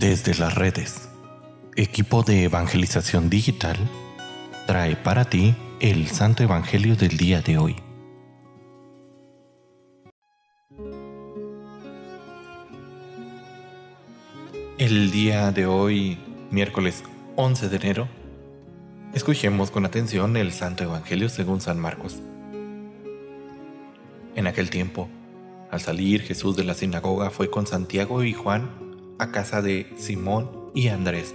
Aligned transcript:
Desde 0.00 0.34
las 0.34 0.54
redes, 0.54 1.10
equipo 1.76 2.22
de 2.22 2.44
evangelización 2.44 3.28
digital 3.28 3.76
trae 4.66 4.96
para 4.96 5.26
ti 5.26 5.54
el 5.78 6.08
Santo 6.08 6.42
Evangelio 6.42 6.96
del 6.96 7.18
día 7.18 7.42
de 7.42 7.58
hoy. 7.58 7.76
El 14.78 15.10
día 15.10 15.52
de 15.52 15.66
hoy, 15.66 16.16
miércoles 16.50 17.04
11 17.36 17.68
de 17.68 17.76
enero, 17.76 18.08
escuchemos 19.12 19.70
con 19.70 19.84
atención 19.84 20.34
el 20.38 20.52
Santo 20.52 20.82
Evangelio 20.82 21.28
según 21.28 21.60
San 21.60 21.78
Marcos. 21.78 22.22
En 24.34 24.46
aquel 24.46 24.70
tiempo, 24.70 25.10
al 25.70 25.82
salir 25.82 26.22
Jesús 26.22 26.56
de 26.56 26.64
la 26.64 26.72
sinagoga 26.72 27.28
fue 27.28 27.50
con 27.50 27.66
Santiago 27.66 28.24
y 28.24 28.32
Juan 28.32 28.89
a 29.20 29.32
casa 29.32 29.60
de 29.60 29.86
Simón 29.98 30.48
y 30.74 30.88
Andrés. 30.88 31.34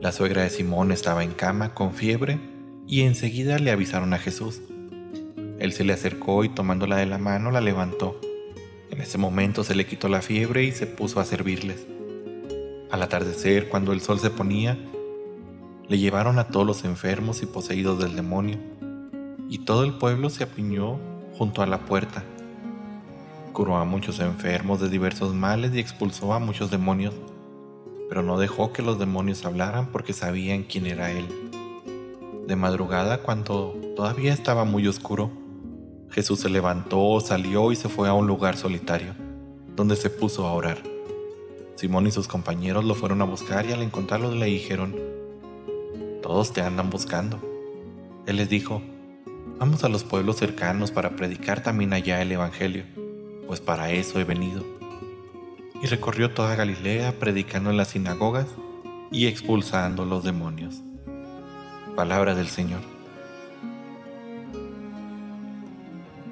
La 0.00 0.12
suegra 0.12 0.44
de 0.44 0.50
Simón 0.50 0.92
estaba 0.92 1.24
en 1.24 1.32
cama 1.32 1.74
con 1.74 1.92
fiebre 1.92 2.38
y 2.86 3.00
enseguida 3.00 3.58
le 3.58 3.72
avisaron 3.72 4.14
a 4.14 4.18
Jesús. 4.18 4.60
Él 5.58 5.72
se 5.72 5.82
le 5.82 5.92
acercó 5.92 6.44
y 6.44 6.48
tomándola 6.48 6.96
de 6.96 7.06
la 7.06 7.18
mano 7.18 7.50
la 7.50 7.60
levantó. 7.60 8.20
En 8.92 9.00
ese 9.00 9.18
momento 9.18 9.64
se 9.64 9.74
le 9.74 9.86
quitó 9.86 10.08
la 10.08 10.22
fiebre 10.22 10.62
y 10.62 10.70
se 10.70 10.86
puso 10.86 11.18
a 11.18 11.24
servirles. 11.24 11.84
Al 12.92 13.02
atardecer, 13.02 13.68
cuando 13.68 13.92
el 13.92 14.00
sol 14.00 14.20
se 14.20 14.30
ponía, 14.30 14.78
le 15.88 15.98
llevaron 15.98 16.38
a 16.38 16.46
todos 16.46 16.64
los 16.64 16.84
enfermos 16.84 17.42
y 17.42 17.46
poseídos 17.46 17.98
del 17.98 18.14
demonio, 18.14 18.56
y 19.50 19.58
todo 19.64 19.82
el 19.82 19.94
pueblo 19.94 20.30
se 20.30 20.44
apiñó 20.44 21.00
junto 21.36 21.60
a 21.60 21.66
la 21.66 21.80
puerta. 21.86 22.22
Curó 23.58 23.76
a 23.76 23.84
muchos 23.84 24.20
enfermos 24.20 24.78
de 24.78 24.88
diversos 24.88 25.34
males 25.34 25.74
y 25.74 25.80
expulsó 25.80 26.32
a 26.32 26.38
muchos 26.38 26.70
demonios, 26.70 27.12
pero 28.08 28.22
no 28.22 28.38
dejó 28.38 28.72
que 28.72 28.82
los 28.82 29.00
demonios 29.00 29.44
hablaran 29.44 29.88
porque 29.88 30.12
sabían 30.12 30.62
quién 30.62 30.86
era 30.86 31.10
él. 31.10 31.26
De 32.46 32.54
madrugada, 32.54 33.20
cuando 33.20 33.76
todavía 33.96 34.32
estaba 34.32 34.64
muy 34.64 34.86
oscuro, 34.86 35.32
Jesús 36.08 36.38
se 36.38 36.48
levantó, 36.48 37.18
salió 37.18 37.72
y 37.72 37.74
se 37.74 37.88
fue 37.88 38.08
a 38.08 38.12
un 38.12 38.28
lugar 38.28 38.56
solitario, 38.56 39.14
donde 39.74 39.96
se 39.96 40.08
puso 40.08 40.46
a 40.46 40.52
orar. 40.52 40.78
Simón 41.74 42.06
y 42.06 42.12
sus 42.12 42.28
compañeros 42.28 42.84
lo 42.84 42.94
fueron 42.94 43.22
a 43.22 43.24
buscar 43.24 43.66
y 43.66 43.72
al 43.72 43.82
encontrarlo 43.82 44.32
le 44.32 44.46
dijeron, 44.46 44.94
Todos 46.22 46.52
te 46.52 46.60
andan 46.60 46.90
buscando. 46.90 47.40
Él 48.24 48.36
les 48.36 48.48
dijo, 48.48 48.82
Vamos 49.58 49.82
a 49.82 49.88
los 49.88 50.04
pueblos 50.04 50.36
cercanos 50.36 50.92
para 50.92 51.16
predicar 51.16 51.60
también 51.60 51.92
allá 51.92 52.22
el 52.22 52.30
Evangelio, 52.30 52.84
pues 53.48 53.60
para 53.60 53.90
eso 53.90 54.20
he 54.20 54.24
venido. 54.24 54.64
Y 55.82 55.86
recorrió 55.86 56.30
toda 56.30 56.54
Galilea 56.54 57.18
predicando 57.18 57.70
en 57.70 57.78
las 57.78 57.88
sinagogas 57.88 58.46
y 59.10 59.26
expulsando 59.26 60.04
los 60.04 60.22
demonios. 60.22 60.82
Palabra 61.96 62.34
del 62.34 62.48
Señor. 62.48 62.80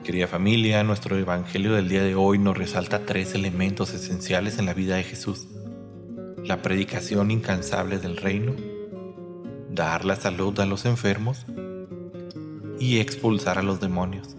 Querida 0.05 0.29
familia, 0.29 0.85
nuestro 0.85 1.17
Evangelio 1.17 1.73
del 1.73 1.89
día 1.89 2.05
de 2.05 2.15
hoy 2.15 2.39
nos 2.39 2.57
resalta 2.57 3.07
tres 3.07 3.35
elementos 3.35 3.95
esenciales 3.95 4.59
en 4.59 4.67
la 4.67 4.75
vida 4.75 4.97
de 4.97 5.03
Jesús. 5.03 5.49
La 6.45 6.61
predicación 6.61 7.31
incansable 7.31 7.99
del 7.99 8.19
reino, 8.19 8.55
dar 9.71 10.05
la 10.05 10.17
salud 10.17 10.61
a 10.61 10.67
los 10.67 10.85
enfermos 10.85 11.47
y 12.79 12.99
expulsar 12.99 13.59
a 13.59 13.63
los 13.63 13.81
demonios. 13.81 14.37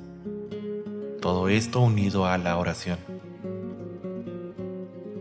Todo 1.28 1.50
esto 1.50 1.82
unido 1.82 2.26
a 2.26 2.38
la 2.38 2.56
oración. 2.56 3.00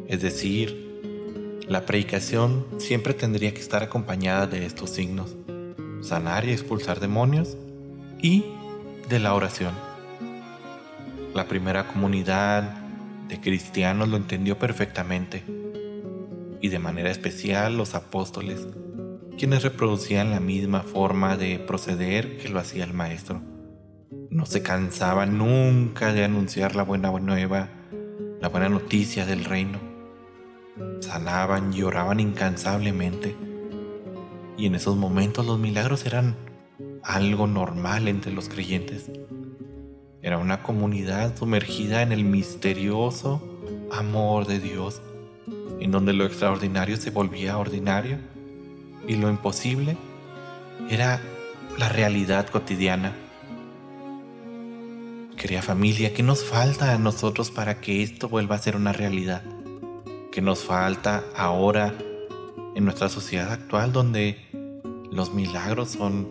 Es 0.06 0.22
decir, 0.22 1.58
la 1.66 1.84
predicación 1.84 2.64
siempre 2.78 3.12
tendría 3.12 3.52
que 3.52 3.60
estar 3.60 3.82
acompañada 3.82 4.46
de 4.46 4.66
estos 4.66 4.90
signos, 4.90 5.34
sanar 6.02 6.44
y 6.44 6.52
expulsar 6.52 7.00
demonios 7.00 7.56
y 8.22 8.44
de 9.08 9.18
la 9.18 9.34
oración. 9.34 9.74
La 11.34 11.48
primera 11.48 11.88
comunidad 11.88 12.62
de 13.26 13.40
cristianos 13.40 14.08
lo 14.08 14.16
entendió 14.16 14.60
perfectamente 14.60 15.42
y 16.60 16.68
de 16.68 16.78
manera 16.78 17.10
especial 17.10 17.76
los 17.76 17.96
apóstoles 17.96 18.64
quienes 19.36 19.64
reproducían 19.64 20.30
la 20.30 20.38
misma 20.38 20.82
forma 20.82 21.36
de 21.36 21.58
proceder 21.58 22.38
que 22.38 22.48
lo 22.48 22.60
hacía 22.60 22.84
el 22.84 22.94
maestro. 22.94 23.55
No 24.36 24.44
se 24.44 24.62
cansaban 24.62 25.38
nunca 25.38 26.12
de 26.12 26.22
anunciar 26.22 26.76
la 26.76 26.82
buena 26.82 27.10
nueva, 27.10 27.70
la 28.38 28.50
buena 28.50 28.68
noticia 28.68 29.24
del 29.24 29.46
reino. 29.46 29.78
Sanaban 31.00 31.72
y 31.72 31.82
oraban 31.82 32.20
incansablemente. 32.20 33.34
Y 34.58 34.66
en 34.66 34.74
esos 34.74 34.94
momentos 34.94 35.46
los 35.46 35.58
milagros 35.58 36.04
eran 36.04 36.36
algo 37.02 37.46
normal 37.46 38.08
entre 38.08 38.30
los 38.30 38.50
creyentes. 38.50 39.10
Era 40.20 40.36
una 40.36 40.62
comunidad 40.62 41.34
sumergida 41.34 42.02
en 42.02 42.12
el 42.12 42.22
misterioso 42.24 43.40
amor 43.90 44.46
de 44.46 44.60
Dios, 44.60 45.00
en 45.80 45.90
donde 45.90 46.12
lo 46.12 46.26
extraordinario 46.26 46.98
se 46.98 47.10
volvía 47.10 47.56
ordinario 47.56 48.18
y 49.08 49.16
lo 49.16 49.30
imposible 49.30 49.96
era 50.90 51.22
la 51.78 51.88
realidad 51.88 52.48
cotidiana. 52.48 53.14
Querida 55.36 55.60
familia, 55.60 56.14
¿qué 56.14 56.22
nos 56.22 56.42
falta 56.42 56.94
a 56.94 56.98
nosotros 56.98 57.50
para 57.50 57.78
que 57.78 58.02
esto 58.02 58.26
vuelva 58.26 58.56
a 58.56 58.58
ser 58.58 58.74
una 58.74 58.94
realidad? 58.94 59.42
¿Qué 60.32 60.40
nos 60.40 60.60
falta 60.64 61.24
ahora 61.36 61.92
en 62.74 62.84
nuestra 62.86 63.10
sociedad 63.10 63.52
actual 63.52 63.92
donde 63.92 64.38
los 65.10 65.34
milagros 65.34 65.90
son 65.90 66.26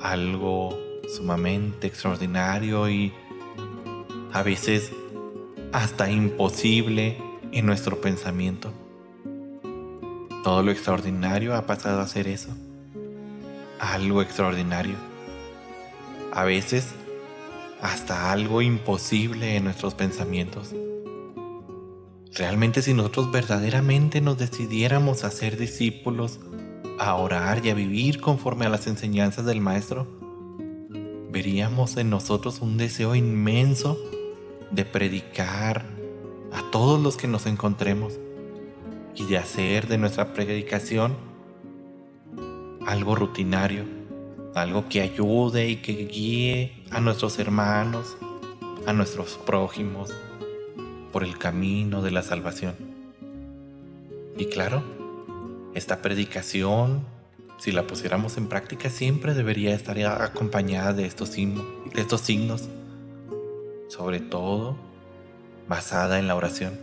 algo 0.00 0.76
sumamente 1.08 1.86
extraordinario 1.86 2.90
y 2.90 3.12
a 4.32 4.42
veces 4.42 4.90
hasta 5.72 6.10
imposible 6.10 7.16
en 7.52 7.64
nuestro 7.64 8.00
pensamiento? 8.00 8.72
Todo 10.42 10.64
lo 10.64 10.72
extraordinario 10.72 11.54
ha 11.54 11.64
pasado 11.64 12.00
a 12.00 12.08
ser 12.08 12.26
eso. 12.26 12.50
Algo 13.78 14.20
extraordinario. 14.20 14.96
A 16.32 16.42
veces 16.42 16.92
hasta 17.80 18.32
algo 18.32 18.62
imposible 18.62 19.56
en 19.56 19.64
nuestros 19.64 19.94
pensamientos. 19.94 20.74
Realmente 22.34 22.82
si 22.82 22.94
nosotros 22.94 23.32
verdaderamente 23.32 24.20
nos 24.20 24.38
decidiéramos 24.38 25.24
a 25.24 25.30
ser 25.30 25.56
discípulos, 25.56 26.40
a 26.98 27.14
orar 27.14 27.64
y 27.64 27.70
a 27.70 27.74
vivir 27.74 28.20
conforme 28.20 28.66
a 28.66 28.68
las 28.68 28.86
enseñanzas 28.86 29.44
del 29.44 29.60
Maestro, 29.60 30.06
veríamos 31.30 31.96
en 31.96 32.10
nosotros 32.10 32.60
un 32.60 32.76
deseo 32.76 33.14
inmenso 33.14 33.98
de 34.70 34.84
predicar 34.84 35.84
a 36.52 36.70
todos 36.70 37.00
los 37.00 37.16
que 37.16 37.28
nos 37.28 37.46
encontremos 37.46 38.18
y 39.14 39.24
de 39.26 39.38
hacer 39.38 39.88
de 39.88 39.98
nuestra 39.98 40.32
predicación 40.32 41.16
algo 42.86 43.14
rutinario, 43.14 43.84
algo 44.54 44.88
que 44.88 45.00
ayude 45.00 45.68
y 45.68 45.76
que 45.76 45.92
guíe 46.06 46.84
a 46.90 47.00
nuestros 47.00 47.38
hermanos, 47.38 48.16
a 48.86 48.92
nuestros 48.92 49.38
prójimos 49.44 50.10
por 51.12 51.24
el 51.24 51.38
camino 51.38 52.02
de 52.02 52.10
la 52.10 52.22
salvación. 52.22 52.74
Y 54.36 54.46
claro, 54.46 54.82
esta 55.74 56.00
predicación, 56.00 57.04
si 57.58 57.72
la 57.72 57.86
pusiéramos 57.86 58.36
en 58.36 58.48
práctica, 58.48 58.88
siempre 58.88 59.34
debería 59.34 59.74
estar 59.74 59.98
acompañada 60.22 60.92
de 60.92 61.06
estos, 61.06 61.30
signos, 61.30 62.68
sobre 63.88 64.20
todo 64.20 64.76
basada 65.68 66.18
en 66.18 66.28
la 66.28 66.36
oración. 66.36 66.78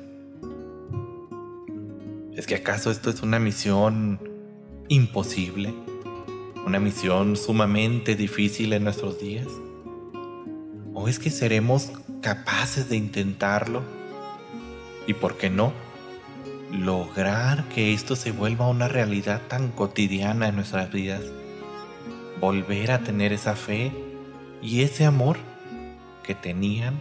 ¿Es 2.36 2.46
que 2.46 2.56
acaso 2.56 2.92
esto 2.92 3.10
es 3.10 3.22
una 3.22 3.40
misión 3.40 4.20
imposible? 4.90 5.74
¿Una 6.66 6.80
misión 6.80 7.38
sumamente 7.38 8.16
difícil 8.16 8.74
en 8.74 8.86
nuestros 8.86 9.20
días? 9.20 9.46
¿O 10.96 11.08
es 11.08 11.20
que 11.20 11.30
seremos 11.30 11.92
capaces 12.24 12.90
de 12.90 12.96
intentarlo? 12.96 13.84
¿Y 15.06 15.14
por 15.14 15.38
qué 15.38 15.52
no? 15.52 15.74
Lograr 16.72 17.66
que 17.66 17.94
esto 17.94 18.16
se 18.16 18.32
vuelva 18.32 18.68
una 18.68 18.88
realidad 18.88 19.44
tan 19.48 19.70
cotidiana 19.70 20.48
en 20.48 20.56
nuestras 20.56 20.92
vidas. 20.92 21.22
Volver 22.42 22.90
a 22.90 23.04
tener 23.04 23.32
esa 23.32 23.56
fe 23.56 23.92
y 24.64 24.82
ese 24.82 25.06
amor 25.06 25.38
que 26.24 26.34
tenían 26.34 27.00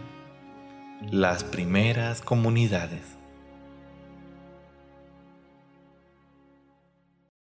las 1.09 1.43
primeras 1.43 2.21
comunidades. 2.21 3.01